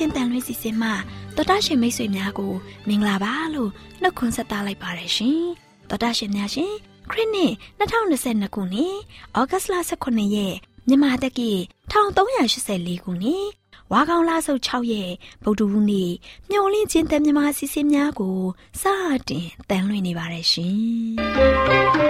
[0.00, 0.88] AWR ညှို့လင့်ချင်းတန်လွှင့်စီစဉ်မှ
[1.36, 2.52] တော်တာရှင်မိတ်ဆွေများကို
[2.88, 3.70] မင်္ဂလာပါလို့
[4.02, 5.42] နှုတ်ခွန်းဆက်သလိုက်ပါတယ်ရှင်
[5.88, 6.72] တော်တာရှင်များရှင်
[7.10, 8.94] ခရစ်နှစ်2022ခုနှစ်
[9.38, 10.54] ဩဂတ်လ18ရက်
[10.88, 11.50] မြန်မာတက္ကီ
[11.92, 13.46] 1384ခုနှစ်
[13.92, 15.12] ဝါကောင်လဆုပ်6ရက်
[15.44, 16.12] ဗုဒ္ဓဟူးနေ့
[16.50, 18.38] မျော်လင့်ခြင်းတန်မြမာစီစဉ်များကို
[18.80, 18.82] စ
[19.28, 22.09] တင်တန်လွှင့်နေပါတယ်ရှင်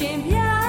[0.00, 0.59] ရှင်မြတ်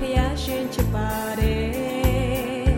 [0.00, 2.76] ဖျားရှင်ချစ်ပါတယ်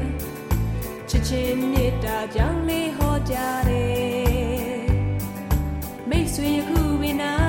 [1.09, 3.37] ချစ်ချင်းမေတ္တာကြောင့်လေးဟောကြ
[3.69, 4.89] တယ်
[6.09, 7.47] မိတ်ဆွေခုဝိနာ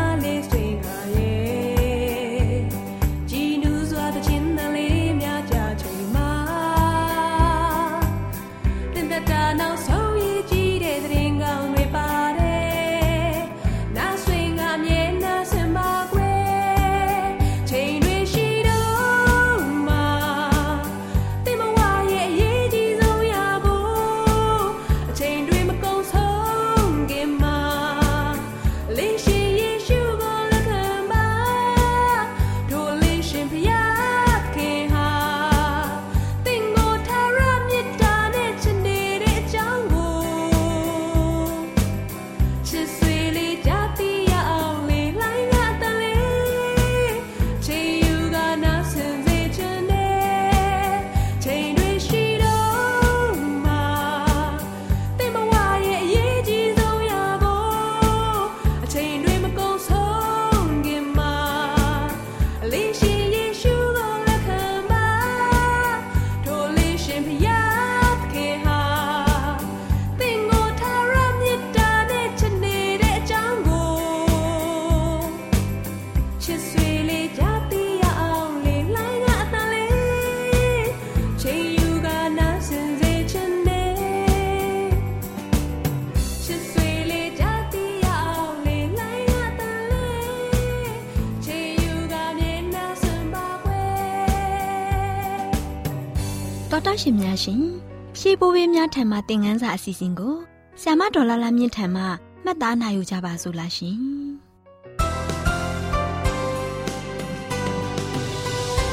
[97.42, 97.90] ရှင်များရှင်
[98.20, 100.36] ရှေးဘိုးဘေးများထံမှသင်ခန်းစာအစီအစဉ်ကို
[100.82, 102.04] ဆ iam ဒေါ်လာလာမြင့်ထံမှ
[102.44, 103.98] မှတ်သားနိုင်ယူကြပါစို့လားရှင်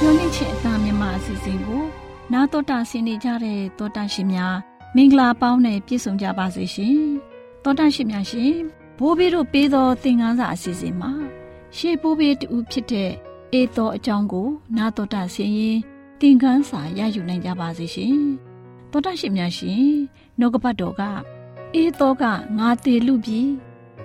[0.00, 1.82] ညွန်လင့်ချင်အသားမြမအစီအစဉ်ကို
[2.32, 4.56] နာတော်တာဆင်းနေကြတဲ့တောတာရှင်များ
[4.96, 6.98] မင်္ဂလာပေါင်းနဲ့ပြည့်စုံကြပါစေရှင်
[7.64, 8.54] တောတာရှင်များရှင်
[8.98, 11.12] ဘိုးဘေးတို့ပေးသောသင်ခန်းစာအစီအစဉ်မှာ
[11.76, 13.10] ရှေးဘိုးဘေးတူဖြစ်တဲ့
[13.52, 15.78] အေသောအကြောင်းကို နာတော်တာဆင်းရင်
[16.20, 18.18] သင်ခန်းစာရယူနိုင်ကြပါစေရှင်
[18.90, 19.86] တောတာရှင်များရှင်
[20.38, 21.02] နှုတ်ကပတ်တော်က
[21.74, 22.24] အေသောက
[22.58, 23.50] ငါတည်လူပြီး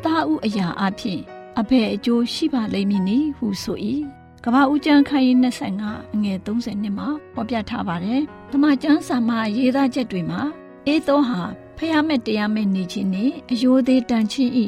[0.04, 1.19] တာဥအရာအဖြစ်
[1.60, 3.78] အဘယ်အကျိုးရှိပါလိမ့်မည်နည်းဟုဆို၏
[4.44, 5.31] ကဘာဦးကျန်းခိုင်
[5.78, 8.22] 25အငယ်30နှစ်မှာပေါ်ပြထားပါတယ်။
[8.52, 10.42] ဓမ္မကျမ်းစာမှာရေးသားချက်တွေမှာ
[10.88, 11.42] အေသောဟာ
[11.78, 14.66] ဖျားမဲ့တရားမဲ့နေခြင်းနဲ့အယိုးသေးတန်ချင်းဤ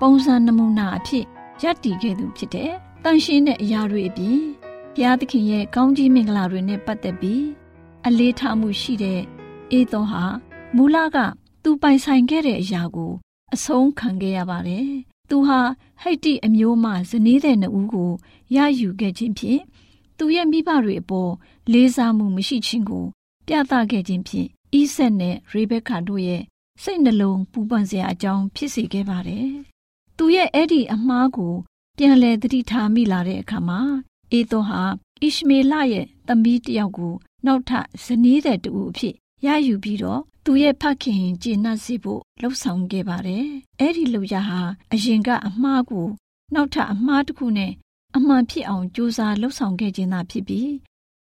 [0.00, 1.24] ပုံစံနမူနာအဖြစ်
[1.62, 2.72] ရပ်တည်ခဲ့သူဖြစ်တဲ့
[3.04, 4.40] တန်ရှင်းတဲ့အရာတွေအပြင်
[4.98, 7.44] ဘုရားသခင်ရဲ့ကောင်းကြီးမင်္ဂလာတွေနဲ့ပတ်သက်ပြီး
[8.06, 9.20] အလေးထားမှုရှိတဲ့
[9.72, 10.24] အေသောဟာ
[10.76, 11.16] မူလက
[11.62, 13.12] သူပိုင်ဆိုင်ခဲ့တဲ့အရာကို
[13.54, 14.88] အဆုံးခံခဲ့ရပါတယ်။
[15.30, 15.60] သူဟာ
[16.02, 18.10] ဟိတ်တိအမျိုးမှဇနီးတဲ့နှဦးကို
[18.56, 19.60] ရယူခဲ့ခြင်းဖြင့်
[20.18, 21.32] သူရဲ့မိဘတွေအပေါ်
[21.72, 23.04] လေးစားမှုမရှိခြင်းကို
[23.46, 26.42] ပြသခဲ့ခြင်းဖြင့်ဣဆက်နဲ့ရေဘက်ခါတို့ရဲ့
[26.82, 29.48] စိတ်နှလုံးပူပန်စရာအကြောင်းဖြစ်စေခဲ့ပါတယ်။
[30.16, 31.54] သူရဲ့အဲ့ဒီအမားကို
[31.96, 33.80] ပြန်လဲသတိထားမိလာတဲ့အခါမှာ
[34.32, 34.82] အေသောဟာ
[35.22, 37.14] ဣရှမေလရဲ့သမီးတယောက်ကို
[37.46, 39.14] နောက်ထပ်ဇနီးတဲ့တူအဖြစ်
[39.46, 43.46] ရယူပြီးတော့သူရဲ့ဖခင်ကျေနပ်စေဖို့လှုံ့ဆော်ခဲ့ပါတယ်။
[43.80, 44.60] အဲ့ဒီလူရဟာ
[44.92, 46.06] အရင်ကအမှားကို
[46.54, 47.72] နောက်ထပ်အမှားတစ်ခုနဲ့
[48.16, 50.70] အမှန်ဖြစ်အောင်ကြိုးစားလှုပ်ဆောင်ခဲ့ခြင်းသာဖြစ်ပြီး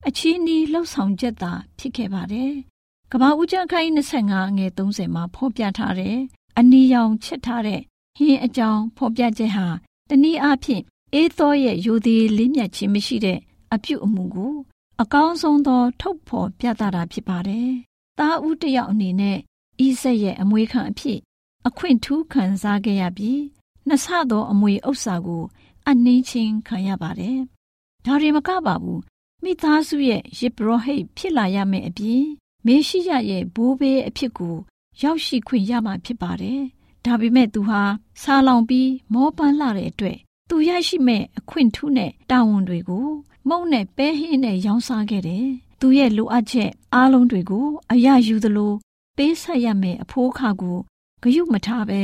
[0.08, 2.52] အချီးနီးလှုပ်ဆောင်ချက်သာဖြစ်ခဲ့ပါတယ်။
[3.12, 6.18] ကဘာဦးကျန်းခိုင်း25ငွေ30မှာဖော်ပြထားတဲ့
[6.58, 7.82] အနီရောင်ချက်ထားတဲ့
[8.18, 9.68] ဟင်းအကြောင်းဖော်ပြချက်ဟာ
[10.10, 10.84] တနည်းအားဖြင့်
[11.15, 13.39] အေးသောရဲ့ယိုသည်လေးမြတ်ခြင်းမရှိတဲ့
[13.74, 14.56] အပြုအမူကို
[15.01, 17.69] အကောင်းဆုံးသော ထုတ်ဖော်ပြသတာဖြစ်ပါတယ်။
[18.19, 19.38] သားဦးတယောက်အနေနဲ့
[19.86, 21.19] ဤဆက်ရဲ့အမွေခံအဖြစ်
[21.68, 23.42] အခွင့်ထူးခံစားခဲ့ရပြီး
[23.88, 25.44] နှစ်ဆသောအမွေဥစ္စာကို
[25.89, 27.38] အနှင်းချင်းခံရပါတယ်။
[28.06, 29.01] ဒါတွေမကပါဘူး
[29.44, 32.24] မိသားစုရဲ့ယေဘရဟိတ်ဖြစ်လာရမယ့်အပြင်
[32.66, 34.56] မေရှိယရဲ့ဘိုးဘေးအဖြစ်ကို
[35.01, 36.62] ရောက်ရှိခွင့်ရမှာဖြစ်ပါတယ်။
[37.06, 37.81] ဒါပေမဲ့သူဟာ
[38.21, 40.18] ဆာလောင်ပြီးမောပန်းလာတဲ့အတွက်
[40.50, 43.07] သူရရှိမဲ့အခွင့်ထူးနဲ့တာဝန်တွေကို
[43.50, 45.45] မုံနဲ့ပဲဟင်းနဲ့ရောင်းစားခဲ့တယ်။
[45.80, 48.74] သူရဲ့လိုအပ်ချက်အားလုံးတွေကိုအရယူသလို
[49.18, 50.78] ပေးဆက်ရမယ့်အဖိုးခါကို
[51.22, 52.01] ဂယုမထားပဲ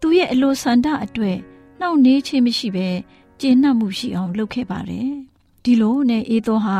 [0.00, 1.38] သူရဲ့အလိုဆန္ဒအတွက်
[1.80, 2.88] နှောင့်နှေးခြင်းမရှိဘဲ
[3.40, 5.10] ကျေနပ်မှုရှိအောင်လုပ်ခဲ့ပါတယ်။
[5.64, 6.78] ဒီလိုနဲ့အေသောဟာ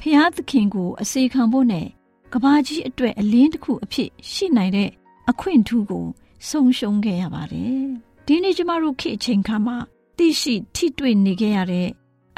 [0.00, 1.86] ဖျားသခင်ကိုအစေခံဖို့နဲ့
[2.32, 4.90] ကဘာကြီးအတွက်အလင်းတစ်ခုအဖြစ်ရှိနိုင်တဲ့
[5.30, 6.06] အခွင့်ထူးကို
[6.48, 7.80] ဆုံးရှုံးခဲ့ရပါတယ်။
[8.26, 9.76] ဒီနေ့ကျမတို့ခေတ်အချိန်ခါမှာ
[10.16, 11.88] သိရှိထိတွေ့နေခဲ့ရတဲ့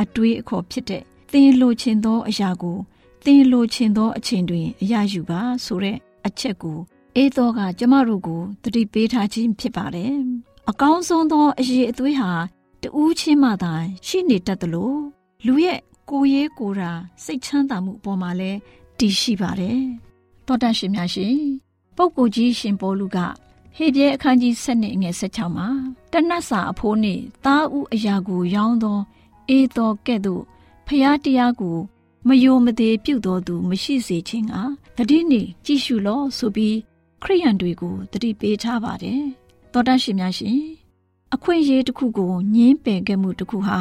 [0.02, 1.02] အတွေးအခေါ်ဖြစ်တဲ့
[1.32, 2.76] သင်လိုချင်သောအရာကို
[3.24, 5.96] သင်လိုချင်သောအချိန်တွင်အရယူပါဆိုတဲ့
[6.26, 6.78] အချက်ကို
[7.16, 10.14] အေးသောကကျမတို့ကိုတတိပေးထားခြင်းဖြစ်ပါတယ်။
[10.70, 12.30] အကောင်းဆုံးသောအရေးအသွေးဟာ
[12.82, 13.72] တူးချင်းမှသာ
[14.06, 14.92] ရှိနေတတ်သလို
[15.46, 16.90] လူရဲ့ကိုယ်ရေးကိုယ်တာ
[17.24, 18.58] စိတ်ချမ်းသာမှုအပေါ်မှာလည်း
[18.98, 19.78] တည်ရှိပါတယ်။
[20.46, 21.36] တောတန့်ရှင်များရှင်
[21.96, 23.18] ပုပ်ကိုကြီးရှင်ပေါလုက
[23.80, 25.68] ဟေပြဲအခန်းကြီး7နှစ်ငယ်16မှာ
[26.12, 28.98] တနတ်စာအဖိုးနှင့်သားဥအရာကိုရောင်းသော
[29.48, 30.42] အေသောကဲ့သို့
[30.86, 31.76] ဖျားတရားကို
[32.28, 34.54] မယိုမသေးပြုတော်သူမရှိစေခြင်းက
[34.96, 36.76] တတိနေကြည့်ရှုလောဆိုပြီး
[37.22, 39.22] ခရိယန်တွေကိုတတိပေးထားပါတယ်။
[39.72, 40.58] သောတရှင်များရှင်
[41.34, 43.78] အခွင့်အရေးတစ်ခုကိုညင်းပယ်ခဲ့မှုတစ်ခုဟာ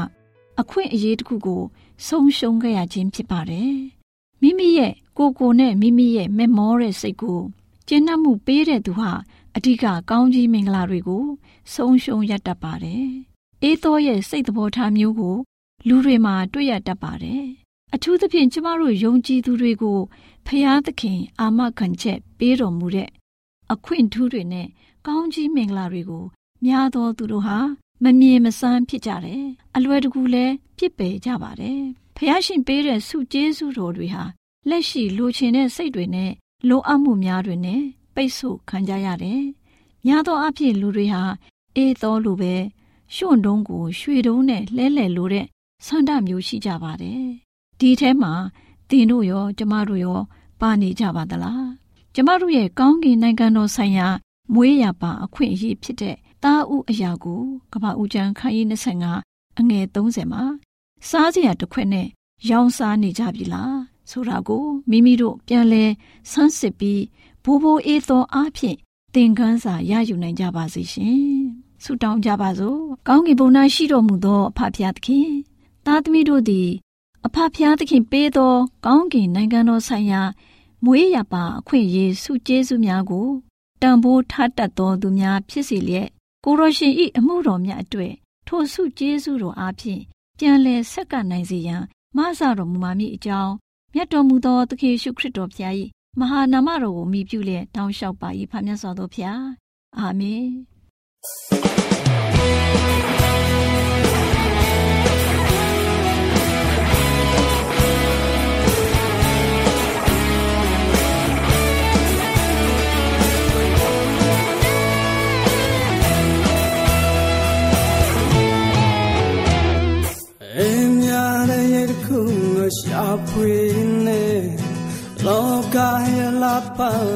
[0.60, 1.62] အခွင့်အရေးတစ်ခုကို
[2.08, 3.74] ဆုံးရှုံးခဲ့ရခြင်းဖြစ်ပါတယ်။
[4.42, 7.42] မိမိရဲ့ကိုယ်ကိုနဲ့မိမိရဲ့မမောတဲ့စိတ်ကို
[7.88, 9.12] ကျဉ်းနှံ့မှုပေးတဲ့သူဟာ
[9.60, 11.26] အဓိကကောင်းကြီးမင်္ဂလာတွေကို
[11.74, 13.08] ဆုံးရှုံးရတတ်ပါတယ်။
[13.64, 15.38] အေးသောရဲ့စိတ်သဘောထားမျိုးကို
[15.88, 17.44] လူတွေမှာတွေ့ရတတ်ပါတယ်။
[17.94, 20.00] အထူးသဖြင့်ကျမတို့ယုံကြည်သူတွေကို
[20.48, 23.10] ဖျားသခင်အာမခံချက်ပေးတော်မူတဲ့
[23.72, 24.68] အခွင့်ထူးတွေနဲ့
[25.08, 26.26] ကောင်းကြီးမင်္ဂလာတွေကို
[26.66, 27.58] များသောသူတို့ဟာ
[28.04, 29.44] မမြင်မဆန်းဖြစ်ကြတယ်။
[29.76, 31.82] အလွယ်တကူလည်းပြစ်ပယ်ကြပါတယ်။
[32.18, 34.24] ဖျားရှင်ပေးတဲ့ဆုကျေးဇူးတော်တွေဟာ
[34.70, 36.32] လက်ရှိလိုချင်တဲ့စိတ်တွေနဲ့
[36.70, 37.84] လိုအပ်မှုများတွေနဲ့
[38.18, 39.42] ပိတ်ဆို့ခံကြရတယ်။
[40.06, 41.24] များသောအားဖြင့်လူတွေဟာ
[41.76, 42.54] အေးသောလိုပဲ
[43.16, 45.46] ရွှွန့်တုံးကိုရွှေတုံးနဲ့လဲလှယ်လိုတဲ့
[45.86, 47.24] ဆန္ဒမျိုးရှိကြပါတယ်။
[47.80, 48.34] ဒီထဲမှာ
[48.90, 50.20] တင်တို့ရောကျမတို့ရော
[50.62, 51.66] ပါနေကြပါသလား။
[52.16, 54.08] ကျမတို့ရဲ့ကောင်းကင်နိုင်ငံတော်ဆိုင်ရာ
[54.54, 57.42] မွေးရပါအခွင့်အရေးဖြစ်တဲ့သားဥအရာကို
[57.74, 58.66] ကပ္ပဦးကျန်းခန်းကြီး
[59.14, 60.44] 25အငယ်30မှာ
[61.10, 62.08] စားစရာတစ်ခွက်နဲ့
[62.50, 63.78] ရောင်းစားနေကြပြီလား
[64.10, 65.84] ဆိုတာကိုမိမိတို့ပြန်လဲ
[66.32, 67.02] ဆန်းစစ်ပြီး
[67.44, 68.78] ဘိုးဘိုးအေးသောအားဖြင့်
[69.14, 71.18] သင်ခန်းစာရယူနိုင်ကြပါစေရှင်
[71.84, 75.30] ဆုတောင်းကြပါစို့ကောင်းကင်ဘုံ၌ရှိတော်မူသောအဖဖျားသခင်
[75.86, 76.70] သားသမီးတို့သည်
[77.26, 78.54] အဖဖျားသခင်ပေးသော
[78.86, 80.22] ကောင်းကင်နိုင်ငံတော်ဆိုင်ရာ
[80.84, 83.28] မွေးရပါအခွင့်အရေးစုကျေးဇူးများကို
[83.82, 86.08] တန်ဖိုးထားတတ်သောသူများဖြစ်စေလျက်
[86.44, 88.14] ကိုရရှင်ဤအမှုတော်မြတ်အတွေ့
[88.48, 90.02] ထိုစုကျေးဇူးတော်အားဖြင့်
[90.38, 91.84] ပြန်လည်ဆက်ကပ်နိုင်စေရန်
[92.18, 93.54] မဆတော်မူပါမည်အကြောင်း
[93.94, 95.74] မြတ်တော်မူသောသခင်ယေရှုခရစ်တော်ဖျား၏
[96.20, 99.42] မဟာနာမတော်ကိုမြည်ပြုလျက်တောင်းလျှောက်ပါ၏ဖခင်ဆောတော်ဖျား
[99.98, 100.46] အာမင်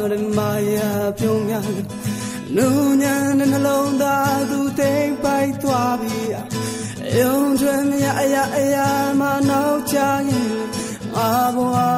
[0.01, 0.39] ပါရမ
[0.75, 1.69] ယာပြုံးများ
[2.55, 2.67] နူ
[3.01, 6.19] ညာနဲ့နှလုံးသားသူသိမ့်ပိုက်သွားပြီ
[7.17, 8.89] ယုံထွေမြအရာအရာ
[9.19, 9.97] မနောက်ချ
[10.29, 10.53] ရင်
[11.17, 11.91] အာဘွာ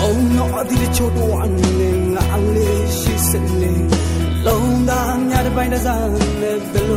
[0.00, 3.72] အုံနော်ဒီချိုးတော့အနေငါလေးရှိစနေ
[4.46, 6.06] လုံးသားများတဲ့ပိုင်းတစား
[6.40, 6.90] နဲ့ဘယ်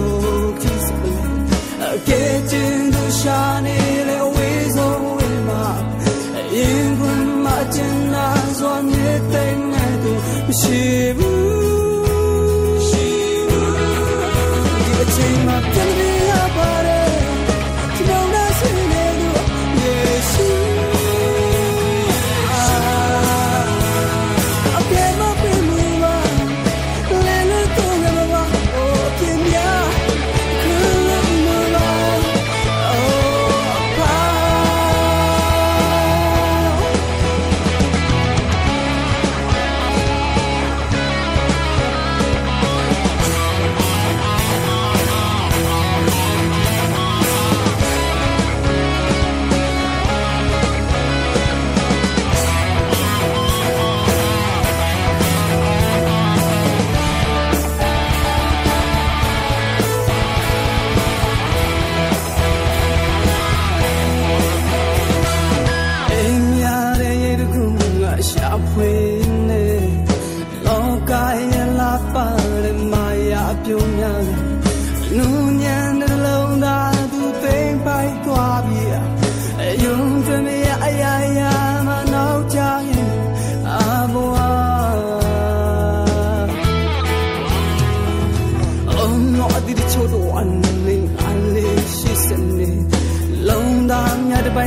[8.63, 10.12] စွာနေတဲ့နဲ့သူ
[10.48, 10.82] မရှိ
[11.17, 11.52] ဘူး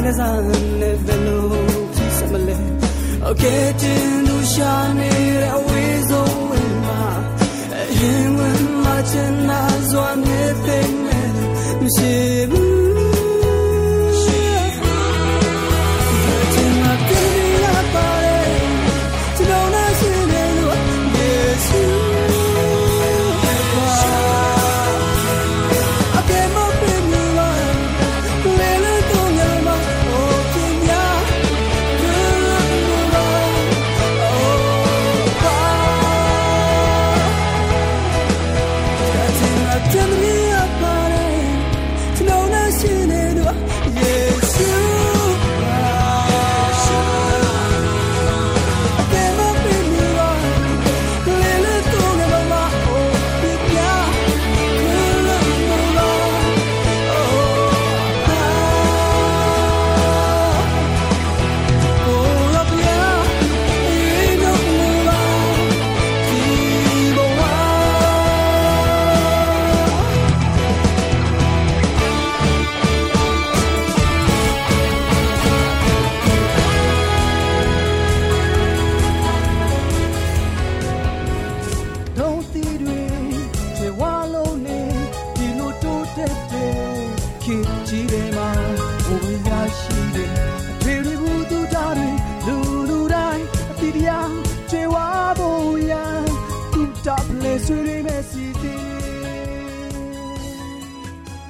[0.06, 1.46] များတဲ့ပိုင်းတဲ့စားနဲ့ဘယ်လို
[1.94, 2.56] ကြည့်စမလဲ
[3.28, 5.10] Okay တင်လူရှာနေ
[5.40, 5.65] တဲ့အ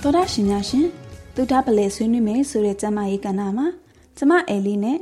[0.06, 0.86] သောဒရှင်များရှင်
[1.34, 3.66] သူတာပလဲဆွေးနွေးမယ်ဆိုတဲ့ကျမရေးကဏ္ဍမှာ
[4.18, 4.98] ကျမအဲလီနဲ့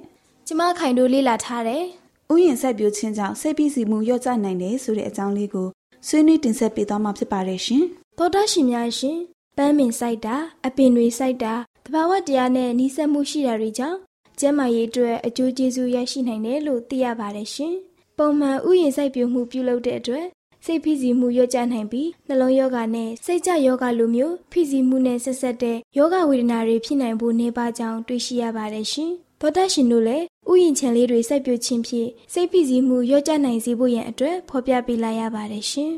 [0.46, 1.84] ကျမခိုင်တို့လေ့လာထားတယ်
[2.32, 5.68] ဥယျာဉ်ဆက်ပြိုခြင်းကြောင့်စိတ်ပြီးစီမှုလျော့ကျနိုင်တယ်ဆိုတဲ့အကြောင်းလေးကို
[6.06, 7.84] ဆွေးနွေးတင်ဆက်ပေးသွားမှာဖြစ်ပါတယ်ရှင်။
[8.18, 9.18] သောတာရှင်များရှင်
[9.56, 11.54] ပန်းမင်စိုက်တာအပင်တွေစိုက်တာ
[11.86, 13.98] တဘာဝတရားနဲ့နှီးစပ်မှုရှိတာတွေကြောင့်
[14.40, 17.74] ကျန်းမာရေးအတွက်အကျိုးကျေးဇူးရရှိနိုင်တယ်လို့သိရပါတယ်ရှင်။
[18.18, 20.26] ပုံမှန်ဥယျာဉ်စိုက်ပျိုးမှုပြုလုပ်တဲ့အတွက်
[20.66, 35.90] စိတ်ဖိစီးမှုရော့ကျနိုင်ပြီးနှလုံးယောဂနဲ့စိတ်ကြယောဂလိုမျိုးဖိစီးမှုနဲ့ဆက်ဆက်တဲ့ယောဂဝေဒနာတွေဖြစ်နိုင်ဖို့နေပါကြောင်းတွေ့ရှိရပါတယ်ရှင်။သောတာရှင်တို့လည်းဥယျာဉ်ချံလေးတွေစိုက်ပျိုးခြင်းဖြင့်စိတ်ဖိစီးမှုရော့ကျနိုင်စေဖို့ရန်အတွက်ဖော်ပြပေးလိုက်ရပါတယ်ရှင်။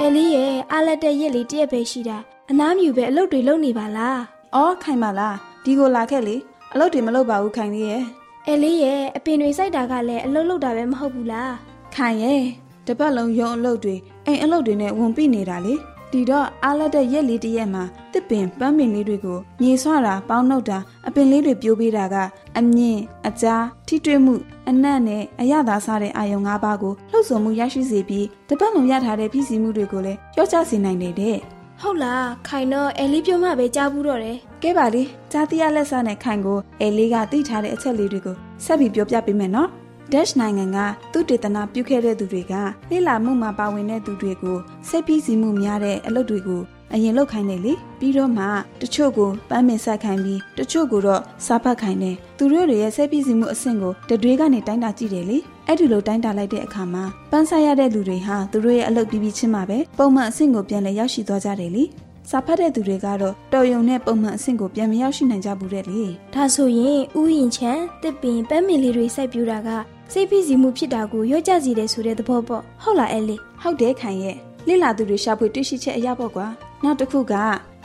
[0.00, 2.18] အဲလီရဲ့အားလက်တဲ့ရက်လေးတရက်ပဲရှိတာ
[2.50, 4.18] အနားမြူပဲအလုပ်တွေလုပ်နေပါလား။
[4.54, 6.36] အော်ခိုင်ပါလားဒီကိုလာခဲ့လေ
[6.72, 8.04] အလုပ်တွေမလုပ်ပါဘူးခိုင်လေးရဲ့
[8.46, 11.52] အဲလေးရဲ့အပင်တွေစိုက်တာကလည်းအလုပ်လုပ်တာပဲမဟုတ်ဘူးလား
[11.94, 12.42] ခိုင်ရဲ့
[12.86, 15.74] တပတ်လုံးရုံအလုပ်တွေအိမ်အလုပ်တွေနဲ့ဝန်ပြနေတာလေ
[16.12, 22.16] ဒီတော့အားလက်တဲ့ရက်လေးတစ်ရက်မှာတစ်ပင်ပန်းပင်လေးတွေကိုမြေဆွတာပေါင်းနှုတ်တာအပင်လေးတွေပြိုးပေးတာက
[22.58, 24.34] အမြင့်အကြားထိတွေ့မှု
[24.68, 31.36] အနက်နဲ့အရသာစားတဲ့အာယုံ၅ပါးကိုလှုပ်ဆော်မှုရရှိစေပြီးတပတ်လုံးရထားတဲ့ဖြစ်စီမှုတွေကိုလည်းကြော့ချစေနိုင်တယ်တဲ့
[31.80, 35.02] ဟုတ်လားခိုင်တော့အဲလေးပြောမှပဲကြားဘူးတော့တယ်ကဲပါလေ
[35.32, 39.68] ကြားတီးရလက်စားနဲ့ခိုင်ကိုအဲလေးကသိထားတဲ့အချက်လေးတွေကိုဆက်ပြီးပြောပြပေးမယ်နော်
[40.12, 40.78] Dash နိုင်ငံက
[41.12, 42.54] သူတေသနာပြုခဲ့တဲ့သူတွေက
[42.90, 46.62] လေ့လာမှုမှာပါဝင်တဲ့သူတွေကိုစိတ်ပြီးစီမှုများတဲ့အလုပ်တွေကို
[46.94, 48.44] အရင်လုပ်ခိုင်းတယ်လေပြီးတော့မှ
[48.80, 61.84] တချို့ကိုပန်းပင်ဆက်ခိုင်းပြီးတချို့ကိုတော့စားဖတ်ခိုင်းတယ်သူတို့တွေရဲ့စိတ်ပြီးစီမှုအဆင့်ကိုတတွေးကနေတိုင်းတာကြည့်တယ်လေအဲ့ဒီလိုတိုင်းတာလိုက်တဲ့အခါမှာပန်းဆက်ရတဲ့လူတွေဟာသူတို့ရဲ့အလုပ်ပြီးပြီးချင်းမှာပဲပုံမှန်အဆင့်ကိုပြန်လည်ရောက်ရှိသွားကြတယ်လေ
[62.30, 66.02] စာဖတ်တဲ့သူတွေကတော့တော်ယုံနဲ့ပုံမှန်အဆင့်ကိုပြန်မရောက်ရှိနိုင်ကြဘူးတဲ့လေ
[66.34, 67.72] ဒါဆိုရင်ဥယျင်ချံ
[68.02, 69.70] တစ်ပင်ပန်းမင်လေးတွေစိုက်ပြူတာက
[70.12, 74.36] စိတ်ဖိစီးမှုဖြစ်တာကိုရော့ကျစေတယ်ဆိုတဲ့သဘောပေါ့ဟုတ်လားအဲလေးဟုတ်တယ်ခိုင်ရဲ့
[74.66, 76.46] လိလာသူတွေရှာဖွေတွေ့ရှိချက်အရာပေါ့ကွာ
[76.84, 77.34] နောက်တစ်ခုက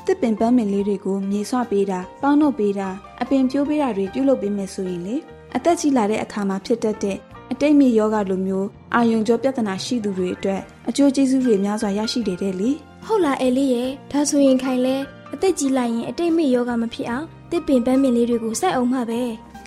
[0.06, 2.89] တစ်ပင်ပန်းမင်လေးတွေကိုမြေဆွပေးတာပေါင်းနှုတ်ပေးတာ
[3.22, 5.15] အပင်ပြိုးပေးတာတွေပြုလုပ်ပေးမယ်ဆိုရင်လေ
[5.56, 7.18] အသက်ကြီးလာတဲ့အခါမှာဖြစ်တတ်တဲ့
[7.51, 12.70] အတိတ်မြေယောဂလိုမျိုးအာယုံကြောပြဿနာရှိသူတွေအတွက်အကျိုးကျေးဇူးတွေများစွာရရှိတယ်တဲ့လေ
[13.05, 14.96] ဟုတ်လားအဲလေးရဲ့ဒါဆိုရင်ခိုင်လဲ
[15.33, 19.22] အသက်ကြီးလိုက်ရင်အတိတ်မေ့ယောဂမဖြစ်အောင်တစ်ပင်ပန်းမင်လေးတွေကိုစိုက်အောင်မှပဲ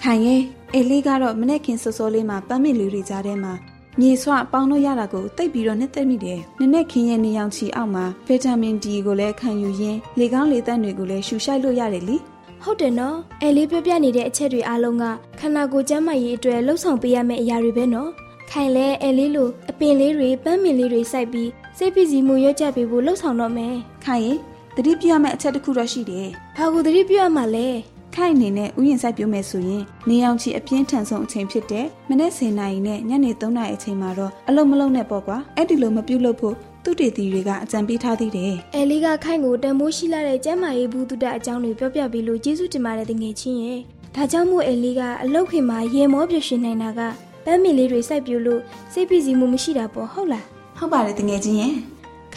[0.08, 0.42] ခိုင်ရဲ့
[0.74, 3.52] အေလေးကတော့မနေ့ခင်စောစောလေးမှာပန်းမင်လေးတွေကြားထဲမှာ
[4.00, 12.16] မြေဆွပေါင်းလို့ရတာကိုတိတ်ပြီးတော့နှစ်သက်မိတယ်။နည်းနည်းခင်းရဲ့နေရောင်ခြည်အောက်မှာဗီတာမင် D ကိုလည်းခံယူရင်းလေကောင်းလေသန့်တွေကိုလည်းရှူရှိုက်လို့ရတယ်လေ
[12.62, 15.04] ဟုတ်တယ်နော်အဲလေးပြောပြနေတဲ့အချက်တွေအားလုံးက
[15.40, 18.10] ခန္ဓာကိုယ်ကျန်းမာရေးအတွက်လှုပ်ဆောင်ပေးရမယ့်အရာတွေပဲနော်
[18.50, 24.38] ခိုင်လဲအဲလေးလိုအပင်လေးတွေပန်းမင်လေးတွေစိုက်ပြီးစိတ်ဖိစီးမှုရော့ကျပေးဖို့လှုပ်ဆောင်တော့မယ်။ခိုင်ရင်
[24.74, 27.68] သတိပြုရမယ့်အချက်တစ်ခုတော့ရှိတယ်ဘာကိုသတိပြုရမှာလဲ။
[28.16, 43.80] ခိုင်အနေနဲ့ဥယျာဉ်ဆိုင်ပြုမယ်ဆိုရင်နေရောင်ခြည်အပြင်းထန်ဆုံးအချိန်ဖြစ်တဲ့မနေ့10နာရီနဲ့ညနေ3နာရီအချိန်မှာတော့အလုံးမလုံးနဲ့ပေါ့ကွာ။အဲ့ဒီလိုမပြုတ်လို့ဖို့သူတေတီတွေကအကြံပေးထားသေးတယ်အဲလေးကခိုင်ကိုတန်မိုးရှိလာတဲ့ကျမ်းမာရေးဘူးတုဒအကြောင်းတွေပြောပြပေးလို့ကျေးဇူးတင်ပါတယ်တငယ်ချင်းရဲ့
[44.14, 47.00] ဒါကြောင့်မို့အဲလေးကအလုတ်ခင်မှာရေမောပြရှင်နိုင်တာက
[47.44, 48.60] ပန်းမီလေးတွေစိုက်ပြလို့
[48.92, 50.44] စိတ်ဖိစီးမှုမရှိတာပေါ့ဟုတ်လား။
[50.78, 51.72] ဟုတ်ပါတယ်တကယ်ချင်းရဲ့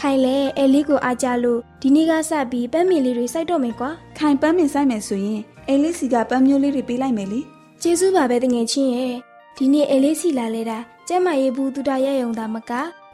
[0.06, 7.40] ိုင်လဲအဲလေးကိုအားကြလို့ဒီနေ့ကစပြီးပန်းမီလေးတွေစိုက်တော့မယ်ကွာ။ခိုင်ပန်းမင်ဆိုင်မယ်ဆိုရင် အေးလေးစီကပန်းမျိုးလေးတွေပေးလိုက်မယ်လေ
[7.82, 9.14] ကျေးဇူးပါပဲတငယ်ချင်းရဲ့
[9.56, 12.72] ဒီနေ့အဲလေးစီလာလဲတာကျမ်းမာရေးဘူးတုဒရရုံသာမက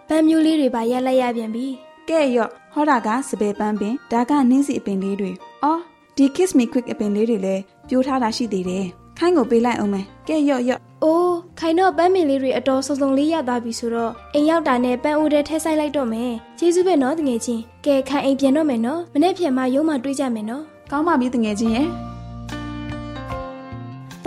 [0.09, 1.67] ပန်းမျိုးလေးတွေပါရက်လိုက်ရပြန်ပြီ။
[2.09, 5.31] ကဲရော့ဟောတာကစပယ်ပန်းပင်ဒါကနင်းစီအပင်လေးတွေ။
[5.65, 5.81] အော်
[6.17, 8.85] ဒီ kiss me quick အပင်လေးတွေလည်းပြိုးထားတာရှိသေးတယ်။
[9.19, 21.89] ခိုင်ကိုပေးလိုက်အောင်မယ်။ကဲရော့ရော့။အိုးခိုင်တော့ပန်းမင်လေးတွေအတော်စုံစုံလေးရသွားပြီဆိုတော့အိမ်ရောက်တာနဲ့ပန်းအိုးထဲထည့်ဆိုင်လိုက်တော့မယ်။ကျေးဇူးပဲနော်တငယ်ချင်း။ကဲခိုင်အိမ်ပြန်တော့မယ်နော်။မနေ့ပြန်မှရုံးမှတွေးကြမယ်နော်ကောင်းပါပြီတငယ်ချင်းရဲ့။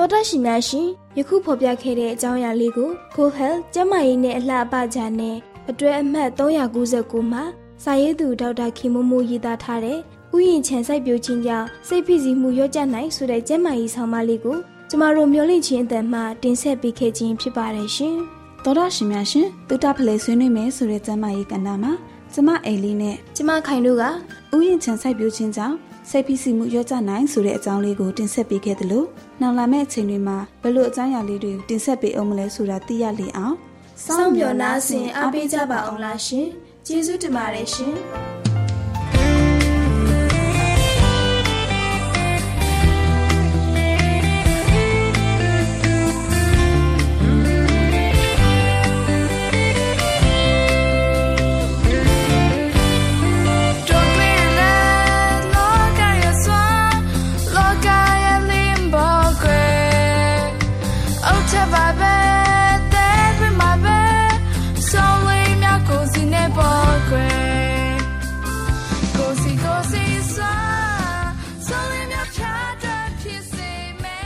[0.02, 5.36] တော်တရှိများရှင်ယခုဖော်ပြခဲ့တဲ့အကြောင်းအရာလေးကို Go Health ကျန်းမာရေးနဲ့အလှအပကြနဲ့
[5.70, 7.44] အတွဲအမှတ်399မှာ
[7.84, 9.98] စာရေးသူဒေါက်တာခင်မိုးမိုးရေးသားထားတဲ့
[10.36, 14.58] ဥယျာဉ်ခြံစိုက်ပျိုးခြင်းကြောင့်စိတ်ဖိစီးမှုရော့ကျနိုင်ဆိုတဲ့ကျန်းမာရေးဆောင်မလေးကို
[14.90, 18.16] ကျမတို့မျှဝင့်ခြင်းအတန်မှတင်ဆက်ပေးခဲ့ခြင်းဖြစ်ပါတယ်ရှင်။
[18.64, 21.94] သောတာရှင်များရှင်တုတဖလေဆွေးနွေးမယ်ဆိုတဲ့ကျမ်းမာရေးကဏ္ဍမှာ
[22.34, 24.08] ကျမအိမ်လေးနဲ့ကျမခိုင်တို့ကဥ
[24.68, 25.76] ယျာဉ်ချံစိုက်ပျိုးခြင်းကြောင့်
[26.10, 29.04] စိတ်ဖိစီးမှုရောကြနိုင်ဆိုတဲ့အကြောင်းလေးကိုတင်ဆက်ပေးခဲ့သလို
[29.42, 33.56] နောက်လာမယ့်အချိန်တွေမှာဘယ်လိုအကြောင်းအရာလေးတွေတင်ဆက်ပေးအောင်မလဲဆိုတာသိရလေအောင်
[34.06, 36.48] စောင့်မျှော်နားဆင်အားပေးကြပါအောင်လားရှင်
[36.88, 37.96] ကျေးဇူးတင်ပါတယ်ရှင်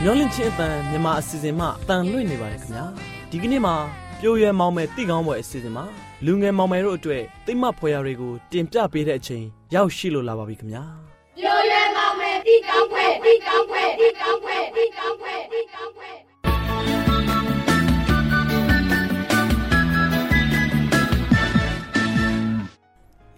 [0.06, 2.86] မျောလင့်ချင်းအတန်မြန်မာအစီအစဉ်မှအတန်လွင့်နေပါတယ်ခင်ဗျာ
[3.30, 3.74] ဒီကနေ့မှာ
[4.20, 5.84] ပြိုရွယ်မောင်မယ်တိကောင်းပွဲအစီအစဉ်မှာ
[6.24, 10.84] လူငယ်မောင်မယ်တို့အတွက်တိမ့်မဖွေရာတွေကိုတင်ပြပေးတဲ့အချိန်ရောက်ရှိလို့လာပါပြီခင်ဗျာ
[11.38, 16.10] ပြိုရွယ်မောင်မယ်တိကောင်းပွဲတိကောင်းပွဲတိကောင်းပွဲတိကောင်းပွဲတိကောင်းပွဲ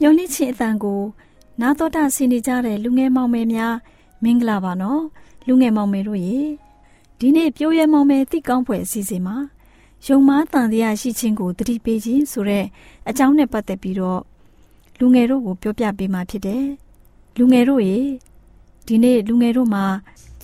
[0.01, 1.01] မျောလင့်ချင်းအတန်ကို
[1.61, 3.75] နာတော်တာဆင်နေကြတဲ့လူငယ်မောင်မယ်များ
[4.23, 5.03] မင်္ဂလာပါနော်။
[5.47, 6.39] လူငယ်မောင်မယ်တို့ရေ
[7.19, 9.37] ဒီနေ့ပြိုးရဲမောင်မယ်တိကောင်းဖွယ်အစီအစဉ်မှာ
[10.07, 12.65] ယုံမားတန်တရားရှိခြင်းကိုတတိပေးခြင်းဆိုတဲ့
[13.09, 14.21] အကြောင်းနဲ့ပတ်သက်ပြီးတော့
[14.99, 16.65] လူငယ်တို့ကိုပြောပြပေးมาဖြစ်တယ်
[17.39, 17.99] လူငယ်တို့ရေ
[18.87, 19.85] ဒီနေ့လူငယ်တို့မှာ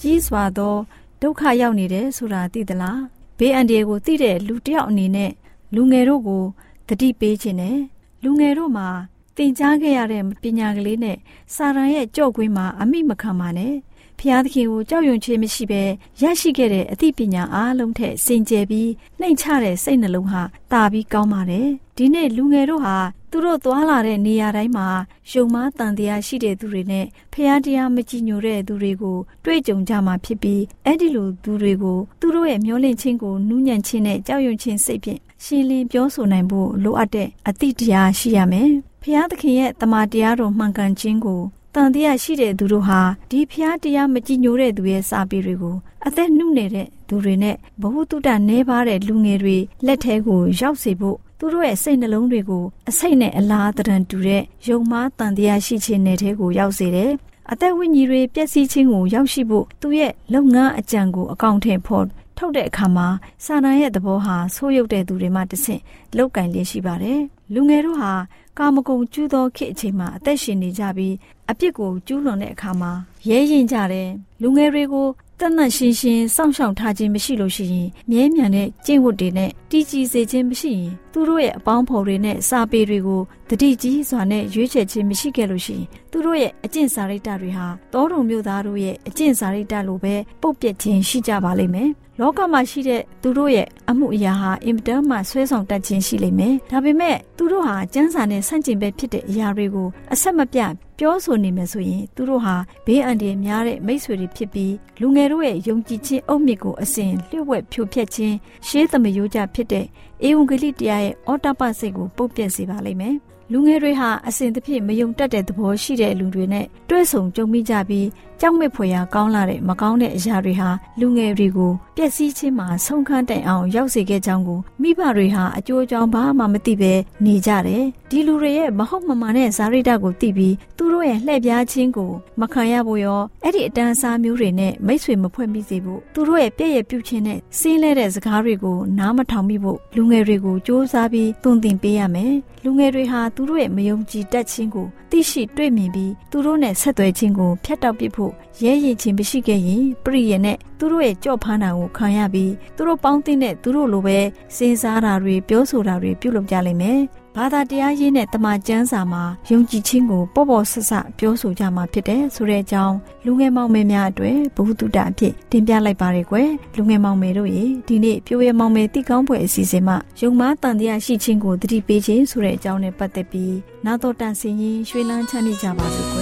[0.01, 0.75] ကြီးစွာသော
[1.23, 3.01] ဒုက္ခရောက်နေတယ်ဆိုတာသိသလား
[3.39, 5.31] ဘေးအန္တရာယ်ကိုသိတဲ့လူတစ်ယောက်အနေနဲ့
[5.75, 6.43] လူငယ်တို့ကို
[6.89, 7.79] တတိပေးခြင်းနဲ့
[8.25, 8.89] လူငယ်တို့မှာ
[9.37, 11.19] သင်ကြားခဲ့ရတဲ့ပညာကလေးနဲ့
[11.55, 13.75] စာရန်ရဲ့ကြော့ကွင်းမှာအမိမခံပါနဲ့
[14.19, 15.83] ဖျားသခင်ကိုကြောက်ရွံ့ခြင်းမရှိဘဲ
[16.23, 18.91] ရရှိခဲ့တဲ့အသိပညာအားလုံးထက်စင်ကြယ်ပြီး
[19.21, 20.43] နှိမ်ချတဲ့စိတ်နှလုံးဟာ
[20.73, 22.97] တာပြီးကောင်းပါတယ်ဒီနေ့လူငယ်တို့ဟာ
[23.31, 24.89] သူတို့သွားလာတဲ့နေရာတိုင်းမှာ
[25.31, 41.41] ယုံမားတန်တရားရှိတဲ့သူတွေနဲ့ဖျားတရားမကြည်ညိုတဲ့သူတွေကိုတွေ့ကြုံကြမှာဖြစ်ပြီးအဲ့ဒီလိုသူတွေကိုသူတို့ရဲ့မျောလင့်ခြင်းကိုနူးညံ့ခြင်းနဲ့ကြောက်ရွံ့ခြင်းစိတ်ဖြင့်ရှင်းလင်းပြောဆိုနိုင်ဖို့လိုအပ်တဲ့အသည့်တရားရှိရမယ် ဖျားသခင်ရဲ့တမန်တရားတော်မှန်ကန်ခြင်းကို
[41.75, 57.13] တန်တရားရှိတဲ့သူတို့ဟာဒီဖျားတရားမကြည်ညိုတဲ့သူရဲ့စာပေတွေကိုအသက်နှုနေတဲ့သူတွေနဲ့ဘ ഹു တုတနေပါတဲ့လူငယ်တွေလက်ထဲကိုရောက်စေဖို့သူတို့ရဲ့စိတ်နှလုံးတွေကိုအစိတ်နဲ့အလားတရံတူတဲ့ယုံမားတန်တရားရှိခြင်းနဲ့ထဲကိုရောက်စေတယ်။
[57.53, 62.05] အသက်ဝိညာဉ်တွေပျက်စီးခြင်းကိုရောက်ရှိဖို့သူရဲ့လုပ်ငန်းအကြံကိုအကောင့်ထဲဖော်
[62.37, 63.07] ထုတ်တဲ့အခါမှာ
[63.45, 65.83] စာနာရဲ့သဘောဟာဆိုးရုပ်တဲ့သူတွေမှတဆင့်
[66.17, 67.21] လောက်ကင်လျက်ရှိပါတယ်။
[67.55, 68.13] လူငယ်တို့ဟာ
[68.59, 71.15] ကာမဂုဏ်ကျူးသောခေတ်အချိန်မှာအသက်ရှင်နေကြပြီး
[71.51, 72.93] အပြစ်ကိုကျူးလွန်တဲ့အခါမှာ
[73.29, 74.11] ရဲရင်ကြတယ်
[74.43, 75.09] လူငယ်တွေကို
[75.45, 100.73] တတ်မှတ်ရှင်းရှင်းစောင့်ရှောက်ထားခြင်းမရှိလို့ရှိရင်မြဲမြံတဲ့ကျင့်ဝတ်တွေနဲ့တည်ကြည်စေခြင်းမရှိရင်သူတို့ရဲ့အပေါင်းဖော်တွေနဲ့စာပေတွေကိုတတိကြီးစွာနဲ့ရွေးချယ်ခြင်းမရှိခဲ့လို့ရှိရင်သူတို့ရဲ့အကျင့်စာရိတ္တတွေဟာတောတုံမျိုးသားတို့ရဲ့အကျင့်စာရိတ္တလိုပဲပုတ်ပြက်ခြင်းရှိကြပါလိမ့်မယ်လောကမှာရှိတဲ့သူတို့ရဲ့အမှုအရာဟာအင်မတန်မှဆွဲဆောင်တတ်ခြင်းရှိလိမ့်မယ်ဒါပေမဲ့သူတို့ဟာကျမ်းစာနဲ့ဆန့်ကျင်ဘက်ဖြစ်တဲ့အရာတွေကိုအဆက်မပြတ်
[101.05, 108.37] ပြောဆိုနေမယ်ဆိုရင်သူတို့ဟာဘေးအန္တရာယ်များတဲ့မိတ်ဆွေတွေဖြစ်ပြီးလူငယ်တို့ရဲ့ယုံကြည်ခြင်းအုတ်မြစ်ကိုအစဉ်လျှို့ဝှက်ဖြိုဖျက်ခြင်း
[108.67, 109.87] ရှေးသမယိုးကြဖြစ်တဲ့
[110.29, 113.17] ဧဝံဂေလိတရားရဲ့အောတပစိတ်ကိုပုတ်ပြက်စေပါလိမ့်မယ်
[113.53, 118.07] လူငယ်တွေဟာအစဉ်တစ်ဖြစ်မယုံတတ်တဲ့သဘောရှိတဲ့လူတွေနဲ့တွဲဆုံကြုံမိကြပြီး
[118.45, 120.69] ကြောက်မဲ့ဖွယ်ရာကောင်းလာတဲ့မကောင်းတဲ့အရာတွေဟာ
[121.01, 126.93] လူငယ်တွေကိုပျက်စီးခြင်းမှာဆုံးခန်းတိုင်အောင်ရောက်စေခဲ့ကြောင်းကိုမိဘတွေဟာအကျိုးအကြောင်းဘာမှမသိဘဲ
[127.25, 148.32] နေကြတယ်ဒီလူတွေရဲ့မဟုတ်မမှန်တဲ့ဇာရိတကိုသိပြီးသူတို့ရဲ့လှည့်ပြားခြင်းကိုမခံရဖို့ရောအဲ့ဒီအတန်းစားမျိုးတွေနဲ့မိတ်ဆွေမဖွဲ့မိစေဖို့သူတို့ရဲ့ပြည့်ရပြုခြင်းနဲ့စင်းလဲတဲ့စကားတွေကိုနားမထောင်မိဖို့လူငယ်တွေကိုစ조사ပြီးသွန်သင်ပေးရမယ်လူငယ်တွေဟာသူတို့ရဲ့မယုံကြည်တတ်ခြင်းကိုသိရှိတွေ့မြင်ပြီးသူတို့နဲ့ဆက်သွယ်ခြင်းကိုဖျက်တောက်ပစ်ဖို့
[148.63, 154.19] ရဲရင်ခြင်းမရှိခဲ့ရင်ပရိယေနဲ့သူတို့ရဲ့ကြော့ဖမ်းတာကိုခံရပြီးသူတို့ပေါင်းသိတဲ့သူတို့လိုပဲ
[154.57, 157.01] စဉ်းစားတာတွေပြောဆိုတာတွေပြုလုပ်ကြလိမ့်မယ်
[157.37, 176.21] ဘာသာတရားရေးနဲ့တမန်ကျမ်းစာမှာယုံကြည်ခြင်းကိုပေါ့ပေါ့ဆဆပြောဆိုကြမှာဖြစ်တယ်ဆိုတဲ့အကြောင်းလူငယ်မောင်မယ်များအတွက်ဘုဟုတုတအဖြစ်တင်ပြလိုက်ပါရယ်ကွယ်လူငယ်မောင်မယ်တို့ရေဒီနေ့ပြိုးရမောင်မယ်တိကောင်းပွဲအစီအစဉ်မှာယုံမားတန်တရားရှိခြင်းကိုတတိပေးခြင်းဆိုတဲ့အကြောင်းနဲ့ပတ်သက်ပြီးနာတော်တန်စင်ရင်ရွှေလန်းချမ်းမြေ့ကြပါစို့ကွ